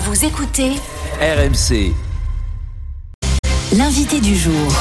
[0.00, 0.70] Vous écoutez
[1.20, 1.92] RMC.
[3.72, 4.72] l'invité du jour.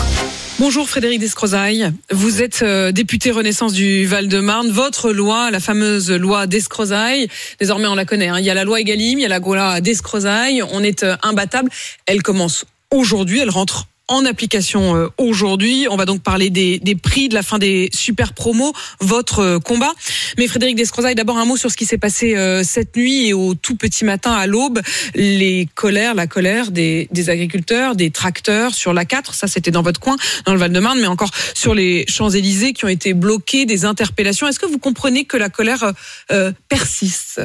[0.60, 4.70] Bonjour Frédéric Descrozaille, vous êtes euh, député Renaissance du Val-de-Marne.
[4.70, 7.30] Votre loi, la fameuse loi Descrozaille,
[7.60, 8.38] désormais on la connaît, hein.
[8.38, 11.16] il y a la loi Egalim, il y a la loi Descrozaille, on est euh,
[11.24, 11.72] imbattable.
[12.06, 15.88] Elle commence aujourd'hui, elle rentre en application euh, aujourd'hui.
[15.90, 19.92] On va donc parler des, prix de la fin des super promos, votre euh, combat.
[20.38, 23.34] Mais Frédéric Descrozaille, d'abord un mot sur ce qui s'est passé euh, cette nuit et
[23.34, 24.82] au tout petit matin à l'aube.
[25.16, 30.00] Les colères, la colère des, agriculteurs, des tracteurs sur la 4, ça c'était dans votre
[30.00, 34.48] coin, dans le Val-de-Marne, mais encore sur les Champs-Élysées qui ont été bloqués, des interpellations.
[34.48, 35.94] Est-ce que vous comprenez que la colère
[36.32, 37.42] euh, persiste?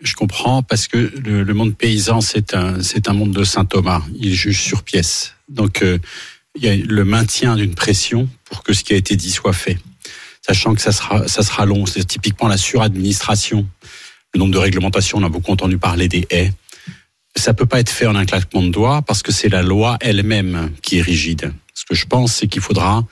[0.00, 3.64] Je comprends parce que le, le monde paysan, c'est un, c'est un monde de Saint
[3.64, 4.02] Thomas.
[4.14, 5.34] Il juge sur pièce.
[5.48, 5.98] Donc, euh,
[6.56, 9.52] il y a le maintien d'une pression pour que ce qui a été dit soit
[9.52, 9.78] fait,
[10.46, 11.86] sachant que ça sera, ça sera long.
[11.86, 13.66] C'est typiquement la suradministration,
[14.34, 15.18] le nombre de réglementations.
[15.18, 16.52] On a beaucoup entendu parler des haies.
[17.36, 19.96] Ça peut pas être fait en un claquement de doigts parce que c'est la loi
[20.00, 21.52] elle-même qui est rigide.
[21.74, 23.04] Ce que je pense, c'est qu'il faudra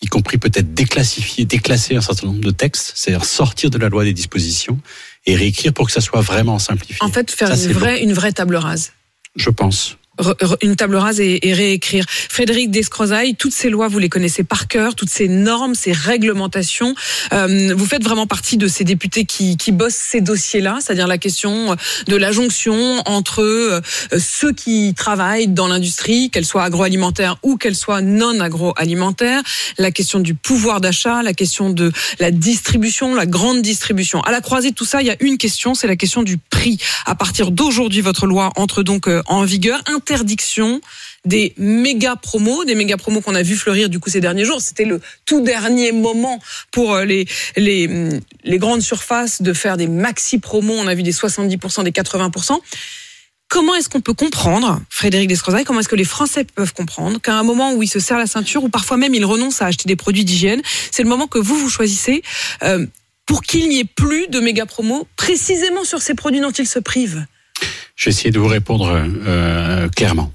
[0.00, 4.04] y compris peut-être déclassifier, déclasser un certain nombre de textes, c'est-à-dire sortir de la loi
[4.04, 4.80] des dispositions
[5.26, 6.96] et réécrire pour que ça soit vraiment simplifié.
[7.00, 8.92] En fait, faire Ça, une, vraie, une vraie table rase.
[9.36, 9.96] Je pense
[10.60, 12.04] une table rase et, et, réécrire.
[12.08, 16.94] Frédéric Descrozaille, toutes ces lois, vous les connaissez par cœur, toutes ces normes, ces réglementations.
[17.32, 21.18] Euh, vous faites vraiment partie de ces députés qui, qui bossent ces dossiers-là, c'est-à-dire la
[21.18, 23.80] question de la jonction entre euh,
[24.18, 29.42] ceux qui travaillent dans l'industrie, qu'elle soit agroalimentaire ou qu'elle soit non agroalimentaire,
[29.78, 34.20] la question du pouvoir d'achat, la question de la distribution, la grande distribution.
[34.20, 36.36] À la croisée de tout ça, il y a une question, c'est la question du
[36.36, 36.78] prix.
[37.06, 40.80] À partir d'aujourd'hui, votre loi entre donc euh, en vigueur interdiction
[41.24, 44.60] des méga promos, des méga promos qu'on a vu fleurir du coup ces derniers jours.
[44.60, 46.40] C'était le tout dernier moment
[46.72, 47.26] pour euh, les,
[47.56, 50.74] les, mm, les grandes surfaces de faire des maxi promos.
[50.74, 52.58] On a vu des 70%, des 80%.
[53.48, 57.34] Comment est-ce qu'on peut comprendre, Frédéric Descrozaille, comment est-ce que les Français peuvent comprendre qu'à
[57.34, 59.86] un moment où ils se serrent la ceinture, ou parfois même ils renoncent à acheter
[59.86, 62.22] des produits d'hygiène, c'est le moment que vous, vous choisissez
[62.62, 62.86] euh,
[63.26, 66.78] pour qu'il n'y ait plus de méga promos précisément sur ces produits dont ils se
[66.78, 67.26] privent?
[67.96, 70.32] Je vais essayer de vous répondre euh, clairement.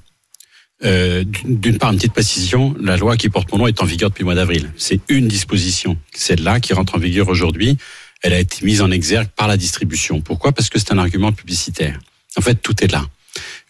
[0.84, 4.10] Euh, D'une part, une petite précision, la loi qui porte mon nom est en vigueur
[4.10, 4.70] depuis le mois d'avril.
[4.76, 7.76] C'est une disposition, celle-là qui rentre en vigueur aujourd'hui.
[8.22, 10.20] Elle a été mise en exergue par la distribution.
[10.20, 10.52] Pourquoi?
[10.52, 11.98] Parce que c'est un argument publicitaire.
[12.36, 13.04] En fait, tout est là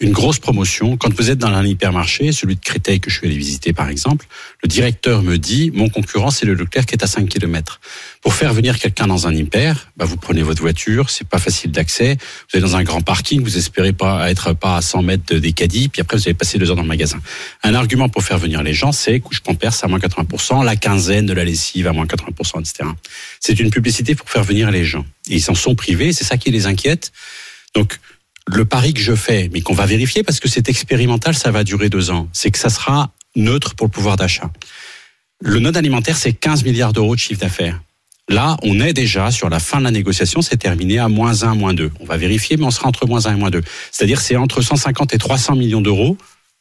[0.01, 0.97] une grosse promotion.
[0.97, 3.89] Quand vous êtes dans un hypermarché, celui de Créteil que je suis allé visiter par
[3.89, 4.27] exemple,
[4.63, 7.81] le directeur me dit, mon concurrent c'est le Leclerc qui est à 5 km.
[8.23, 11.73] Pour faire venir quelqu'un dans un hyper, bah, vous prenez votre voiture, c'est pas facile
[11.73, 12.17] d'accès,
[12.51, 15.53] vous êtes dans un grand parking, vous espérez pas être pas à 100 mètres des
[15.53, 17.21] caddies, puis après vous allez passer deux heures dans le magasin.
[17.65, 21.27] Un argument pour faire venir les gens, c'est couche Pampers à moins 80%, la quinzaine
[21.27, 22.89] de la lessive à moins 80%, etc.
[23.41, 25.05] C'est une publicité pour faire venir les gens.
[25.29, 27.13] Et ils s'en sont privés, c'est ça qui les inquiète.
[27.75, 27.99] Donc,
[28.51, 31.65] le pari que je fais, mais qu'on va vérifier parce que c'est expérimental, ça va
[31.65, 34.51] durer deux ans, c'est que ça sera neutre pour le pouvoir d'achat.
[35.41, 37.81] Le node alimentaire, c'est 15 milliards d'euros de chiffre d'affaires.
[38.29, 41.55] Là, on est déjà sur la fin de la négociation, c'est terminé à moins 1,
[41.55, 41.93] moins 2.
[42.01, 43.63] On va vérifier, mais on sera entre moins 1 et moins 2.
[43.91, 46.17] C'est-à-dire c'est entre 150 et 300 millions d'euros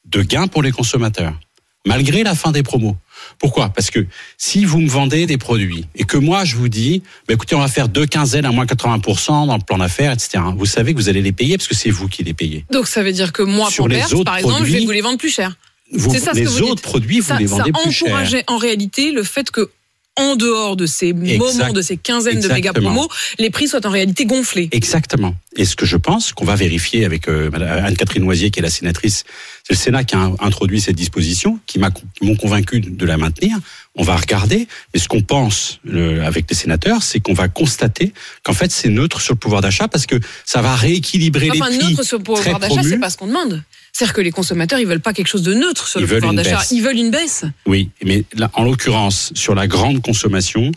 [0.06, 1.38] de gains pour les consommateurs,
[1.86, 2.96] malgré la fin des promos.
[3.40, 3.70] Pourquoi?
[3.70, 4.06] Parce que
[4.38, 7.60] si vous me vendez des produits et que moi je vous dis, bah écoutez, on
[7.60, 10.40] va faire deux quinzaines à moins 80% dans le plan d'affaires, etc.
[10.56, 12.66] Vous savez que vous allez les payer parce que c'est vous qui les payez.
[12.72, 15.02] Donc ça veut dire que moi, Sur les autres par exemple, je vais vous les
[15.02, 15.56] vendre plus cher.
[15.94, 18.08] Vous, ça, les autres produits, vous les vendez plus cher.
[18.08, 19.70] Ça encourageait en réalité le fait que
[20.18, 23.08] en dehors de ces moments, de ces quinzaines de méga promos,
[23.40, 24.68] les prix soient en réalité gonflés.
[24.72, 25.36] Exactement.
[25.56, 28.70] Et ce que je pense qu'on va vérifier avec euh, Anne-Catherine Noisier, qui est la
[28.70, 29.24] sénatrice,
[29.64, 31.80] c'est le Sénat qui a introduit cette disposition, qui
[32.22, 33.58] m'ont convaincu de la maintenir.
[33.96, 35.80] On va regarder, mais ce qu'on pense
[36.24, 39.88] avec les sénateurs, c'est qu'on va constater qu'en fait c'est neutre sur le pouvoir d'achat
[39.88, 41.88] parce que ça va rééquilibrer enfin, les prix.
[41.90, 43.64] Neutre sur le pouvoir d'achat, c'est pas ce qu'on demande.
[43.98, 46.32] C'est-à-dire que les consommateurs, ils veulent pas quelque chose de neutre sur ils le pouvoir
[46.36, 46.62] d'achat.
[46.70, 47.46] Ils veulent une baisse.
[47.66, 50.72] Oui, mais là, en l'occurrence, sur la grande consommation,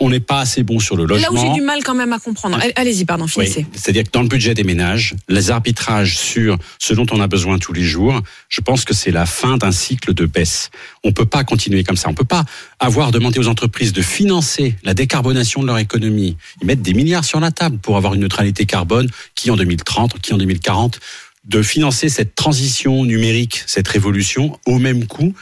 [0.00, 1.34] on n'est pas assez bon sur le logement.
[1.34, 2.58] Là où j'ai du mal quand même à comprendre.
[2.76, 3.66] Allez-y, pardon, finissez.
[3.74, 7.58] C'est-à-dire que dans le budget des ménages, les arbitrages sur ce dont on a besoin
[7.58, 10.70] tous les jours, je pense que c'est la fin d'un cycle de baisse.
[11.04, 12.08] On peut pas continuer comme ça.
[12.08, 12.46] On peut pas
[12.78, 16.38] avoir demandé aux entreprises de financer la décarbonation de leur économie.
[16.62, 20.18] Ils mettent des milliards sur la table pour avoir une neutralité carbone qui en 2030,
[20.22, 21.00] qui en 2040,
[21.46, 25.34] de financer cette transition numérique, cette révolution au même coût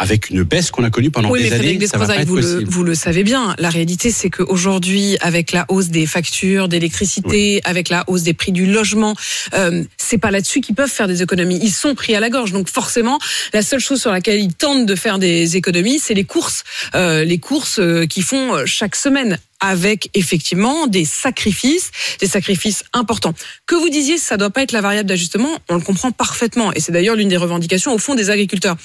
[0.00, 1.86] avec une baisse qu'on a connue pendant des années.
[1.86, 3.54] Ça va pas vous, le, vous le savez bien.
[3.58, 8.50] La réalité, c'est qu'aujourd'hui, avec la hausse des factures d'électricité, avec la hausse des prix
[8.50, 9.14] du logement,
[9.52, 11.58] euh, c'est pas là-dessus qu'ils peuvent faire des économies.
[11.62, 12.52] Ils sont pris à la gorge.
[12.52, 13.18] Donc forcément,
[13.52, 16.64] la seule chose sur laquelle ils tentent de faire des économies, c'est les courses,
[16.94, 22.84] euh, les courses euh, qu'ils font euh, chaque semaine avec effectivement des sacrifices, des sacrifices
[22.92, 23.34] importants.
[23.66, 26.80] Que vous disiez, ça doit pas être la variable d'ajustement, on le comprend parfaitement, et
[26.80, 28.76] c'est d'ailleurs l'une des revendications au fond des agriculteurs.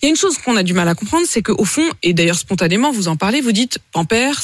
[0.00, 2.14] Il y a une chose qu'on a du mal à comprendre, c'est qu'au fond, et
[2.14, 4.40] d'ailleurs spontanément, vous en parlez, vous dites Pampers,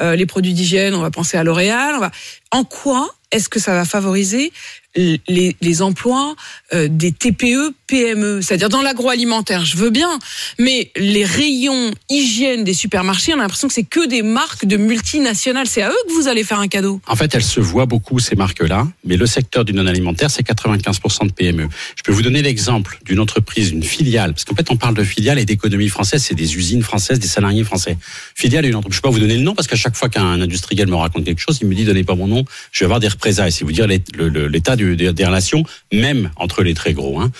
[0.00, 2.10] euh, les produits d'hygiène, on va penser à L'Oréal, on va...
[2.50, 4.52] en quoi est-ce que ça va favoriser
[4.94, 6.34] les, emplois
[6.74, 10.18] euh, des TPE, PME, c'est-à-dire dans l'agroalimentaire, je veux bien,
[10.58, 14.76] mais les rayons hygiène des supermarchés, on a l'impression que c'est que des marques de
[14.76, 15.66] multinationales.
[15.66, 17.00] C'est à eux que vous allez faire un cadeau.
[17.06, 21.28] En fait, elles se voient beaucoup ces marques-là, mais le secteur du non-alimentaire, c'est 95%
[21.28, 21.68] de PME.
[21.96, 25.04] Je peux vous donner l'exemple d'une entreprise, une filiale, parce qu'en fait, on parle de
[25.04, 27.96] filiale et d'économie française, c'est des usines françaises, des salariés français.
[28.34, 28.96] Filiale et une entreprise.
[28.96, 31.24] Je peux pas vous donner le nom parce qu'à chaque fois qu'un industriel me raconte
[31.24, 33.52] quelque chose, il me dit donnez pas mon nom, je vais avoir des représailles.
[33.52, 37.20] C'est vous dire l'état des relations, même entre les très gros.
[37.20, 37.30] Hein.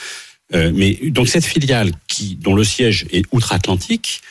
[0.54, 4.22] Euh, mais donc cette filiale qui, dont le siège est outre-Atlantique,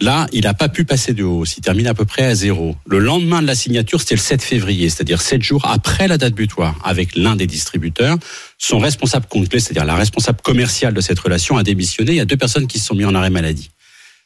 [0.00, 1.56] là, il n'a pas pu passer de hausse.
[1.56, 2.76] Il termine à peu près à zéro.
[2.86, 6.34] Le lendemain de la signature, c'était le 7 février, c'est-à-dire sept jours après la date
[6.34, 8.16] butoir, avec l'un des distributeurs.
[8.56, 12.12] Son responsable compte c'est-à-dire la responsable commerciale de cette relation, a démissionné.
[12.12, 13.70] Il y a deux personnes qui se sont mis en arrêt maladie.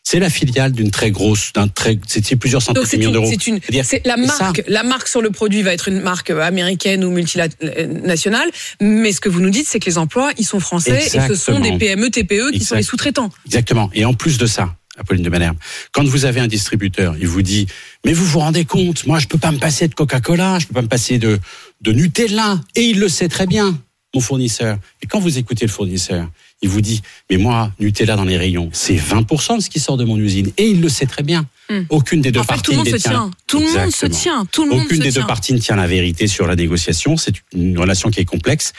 [0.04, 3.28] C'est la filiale d'une très grosse, d'un très, c'est plusieurs centaines de millions d'euros.
[3.30, 7.04] C'est une, c'est la marque, la marque sur le produit va être une marque américaine
[7.04, 8.50] ou multinationale,
[8.80, 11.34] mais ce que vous nous dites, c'est que les emplois, ils sont français et ce
[11.34, 13.30] sont des PME, TPE qui sont les sous-traitants.
[13.46, 13.90] Exactement.
[13.94, 15.56] Et en plus de ça, Apolline de Malherbe,
[15.92, 17.66] quand vous avez un distributeur, il vous dit,
[18.04, 20.74] mais vous vous rendez compte, moi je peux pas me passer de Coca-Cola, je peux
[20.74, 21.38] pas me passer de,
[21.80, 23.78] de Nutella, et il le sait très bien,
[24.14, 24.78] mon fournisseur.
[25.00, 26.28] Et quand vous écoutez le fournisseur,
[26.62, 29.96] il vous dit, mais moi, Nutella dans les rayons, c'est 20% de ce qui sort
[29.96, 30.52] de mon usine.
[30.56, 31.46] Et il le sait très bien.
[31.68, 31.82] Hmm.
[31.88, 33.30] Aucune des deux parties ne tient.
[33.48, 34.46] Tout le monde se tient.
[34.52, 37.16] Tout le monde Aucune des deux parties ne tient la vérité sur la négociation.
[37.16, 38.72] C'est une relation qui est complexe.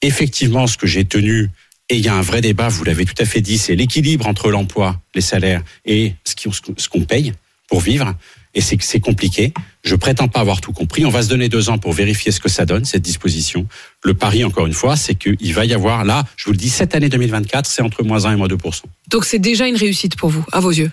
[0.00, 1.50] Effectivement, ce que j'ai tenu,
[1.88, 4.26] et il y a un vrai débat, vous l'avez tout à fait dit, c'est l'équilibre
[4.26, 7.32] entre l'emploi, les salaires et ce qu'on paye
[7.68, 8.14] pour vivre
[8.54, 9.52] et c'est compliqué.
[9.82, 11.04] Je prétends pas avoir tout compris.
[11.04, 13.66] On va se donner deux ans pour vérifier ce que ça donne cette disposition.
[14.02, 16.70] Le pari, encore une fois, c'est qu'il va y avoir là, je vous le dis,
[16.70, 20.16] cette année 2024, c'est entre moins 1 et moins 2% Donc c'est déjà une réussite
[20.16, 20.90] pour vous, à vos yeux?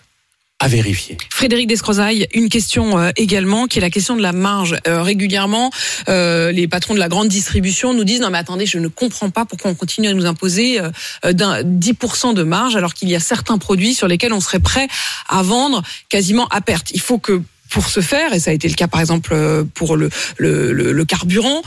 [0.62, 1.18] À vérifier.
[1.31, 4.78] Frédéric Descrozaille, une question euh, également, qui est la question de la marge.
[4.88, 5.72] Euh, régulièrement,
[6.08, 9.31] euh, les patrons de la grande distribution nous disent non mais attendez, je ne comprends
[9.31, 10.80] pas pourquoi on continue à nous imposer
[11.24, 14.88] d'un 10% de marge alors qu'il y a certains produits sur lesquels on serait prêt
[15.28, 16.92] à vendre quasiment à perte.
[16.94, 19.96] Il faut que pour ce faire, et ça a été le cas par exemple pour
[19.96, 21.62] le, le, le, carburant,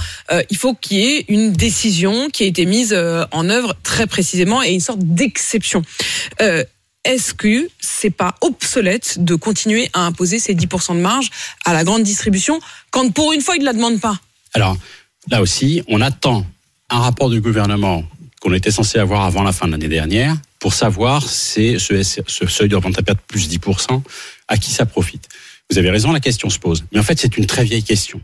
[0.50, 2.96] il faut qu'il y ait une décision qui ait été mise
[3.32, 5.82] en œuvre très précisément et une sorte d'exception
[7.04, 11.30] est-ce que c'est pas obsolète de continuer à imposer ces 10% de marge
[11.64, 12.60] à la grande distribution
[12.90, 14.18] quand pour une fois ils ne la demandent pas?
[14.54, 14.76] Alors
[15.30, 16.46] là aussi, on attend
[16.90, 18.04] un rapport du gouvernement
[18.40, 22.68] qu'on était censé avoir avant la fin de l'année dernière pour savoir ce, ce, seuil
[22.68, 24.02] de revente à perte plus 10%,
[24.48, 25.28] à qui ça profite.
[25.70, 26.84] Vous avez raison, la question se pose.
[26.92, 28.20] Mais en fait, c'est une très vieille question.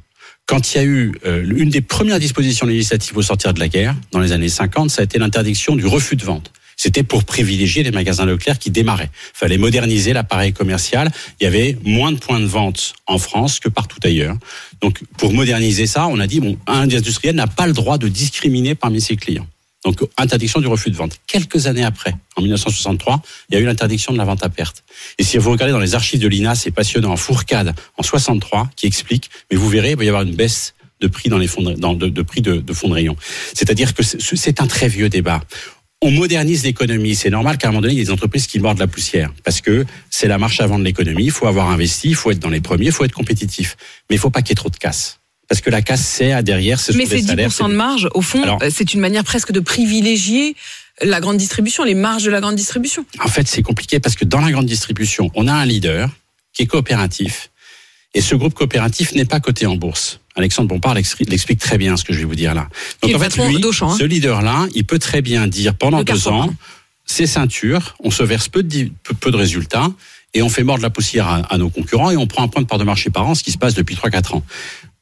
[0.47, 3.69] Quand il y a eu euh, une des premières dispositions législatives au sortir de la
[3.69, 6.51] guerre, dans les années 50, ça a été l'interdiction du refus de vente
[6.83, 9.11] c'était pour privilégier les magasins Leclerc qui démarraient.
[9.35, 11.11] Fallait moderniser l'appareil commercial.
[11.39, 14.35] Il y avait moins de points de vente en France que partout ailleurs.
[14.81, 18.09] Donc, pour moderniser ça, on a dit, bon, un industriel n'a pas le droit de
[18.09, 19.47] discriminer parmi ses clients.
[19.85, 21.19] Donc, interdiction du refus de vente.
[21.27, 23.21] Quelques années après, en 1963,
[23.51, 24.83] il y a eu l'interdiction de la vente à perte.
[25.19, 28.87] Et si vous regardez dans les archives de l'INA, c'est passionnant, Fourcade, en 63, qui
[28.87, 31.63] explique, mais vous verrez, il va y avoir une baisse de prix dans les fonds
[31.63, 33.17] de, prix de, fonds rayon.
[33.55, 35.43] C'est-à-dire que c'est un très vieux débat
[36.03, 37.15] on modernise l'économie.
[37.15, 39.33] C'est normal qu'à un moment donné, il y ait des entreprises qui mordent la poussière.
[39.45, 41.25] Parce que c'est la marche avant de l'économie.
[41.25, 43.77] Il faut avoir investi, il faut être dans les premiers, il faut être compétitif.
[44.09, 45.19] Mais il faut pas qu'il y ait trop de casse.
[45.49, 48.59] Parce que la casse, c'est à derrière, c'est Mais ces 10% de marge, au fond,
[48.63, 50.55] euh, c'est une manière presque de privilégier
[51.03, 53.05] la grande distribution, les marges de la grande distribution.
[53.19, 56.09] En fait, c'est compliqué parce que dans la grande distribution, on a un leader
[56.53, 57.51] qui est coopératif.
[58.15, 60.20] Et ce groupe coopératif n'est pas coté en bourse.
[60.37, 62.69] Alexandre Bompard l'explique très bien ce que je vais vous dire là.
[63.03, 63.97] Donc en fait, lui, hein.
[63.99, 66.55] ce leader-là, il peut très bien dire pendant deux ans,
[67.05, 69.91] ces ceintures, on se verse peu de, peu de résultats
[70.33, 72.63] et on fait mordre la poussière à, à, nos concurrents et on prend un point
[72.63, 74.45] de part de marché par an, ce qui se passe depuis 3-4 ans.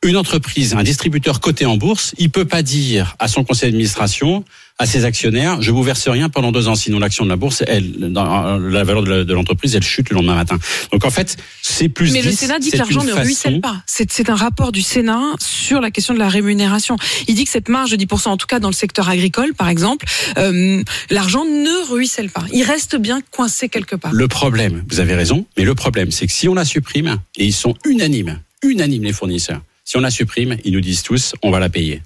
[0.05, 4.45] Une entreprise, un distributeur coté en bourse, il peut pas dire à son conseil d'administration,
[4.79, 7.65] à ses actionnaires, je vous verse rien pendant deux ans, sinon l'action de la bourse,
[7.67, 10.57] elle, dans la valeur de l'entreprise, elle chute le lendemain matin.
[10.93, 12.13] Donc en fait, c'est plus.
[12.13, 13.83] Mais le Sénat dit que l'argent ne ruisselle pas.
[13.87, 16.97] C'est un rapport du Sénat sur la question de la rémunération.
[17.27, 19.69] Il dit que cette marge de 10%, en tout cas dans le secteur agricole, par
[19.69, 22.45] exemple, euh, l'argent ne ruisselle pas.
[22.53, 24.13] Il reste bien coincé quelque part.
[24.13, 27.47] Le problème, vous avez raison, mais le problème, c'est que si on la supprime, et
[27.47, 31.51] ils sont unanimes, unanimes les fournisseurs, si on la supprime, ils nous disent tous, on
[31.51, 32.03] va la payer.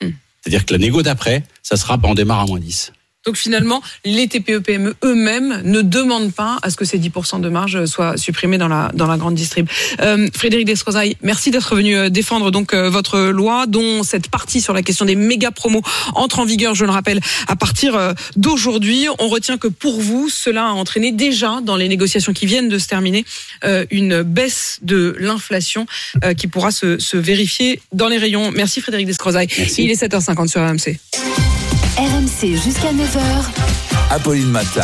[0.00, 0.10] Hmm.
[0.40, 2.92] C'est-à-dire que la négo d'après, ça sera, on démarre à moins 10.
[3.26, 7.84] Donc finalement, les TPE-PME eux-mêmes ne demandent pas à ce que ces 10% de marge
[7.86, 9.68] soient supprimés dans la, dans la grande distrib.
[10.00, 14.60] Euh, Frédéric Descrozaille, merci d'être venu euh, défendre donc euh, votre loi, dont cette partie
[14.60, 15.82] sur la question des méga promos
[16.14, 19.08] entre en vigueur, je le rappelle, à partir d'aujourd'hui.
[19.18, 22.78] On retient que pour vous, cela a entraîné déjà dans les négociations qui viennent de
[22.78, 23.24] se terminer
[23.90, 25.86] une baisse de l'inflation
[26.36, 28.52] qui pourra se, se, vérifier dans les rayons.
[28.52, 29.48] Merci Frédéric Descrozaille.
[29.78, 31.55] Il est 7h50 sur RMC.
[31.98, 33.46] RMC jusqu'à 9h.
[34.10, 34.82] Apolline Matin.